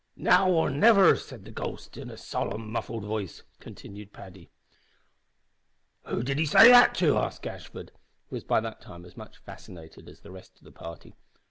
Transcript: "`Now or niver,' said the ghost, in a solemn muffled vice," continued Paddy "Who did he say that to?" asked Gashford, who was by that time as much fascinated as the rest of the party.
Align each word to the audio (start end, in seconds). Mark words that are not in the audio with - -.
"`Now 0.17 0.47
or 0.47 0.71
niver,' 0.71 1.15
said 1.15 1.45
the 1.45 1.51
ghost, 1.51 1.95
in 1.95 2.09
a 2.09 2.17
solemn 2.17 2.71
muffled 2.71 3.05
vice," 3.05 3.43
continued 3.59 4.11
Paddy 4.11 4.49
"Who 6.07 6.23
did 6.23 6.39
he 6.39 6.45
say 6.47 6.69
that 6.71 6.95
to?" 6.95 7.19
asked 7.19 7.43
Gashford, 7.43 7.91
who 8.31 8.35
was 8.35 8.43
by 8.43 8.61
that 8.61 8.81
time 8.81 9.05
as 9.05 9.15
much 9.15 9.37
fascinated 9.37 10.09
as 10.09 10.21
the 10.21 10.31
rest 10.31 10.57
of 10.57 10.63
the 10.63 10.71
party. 10.71 11.13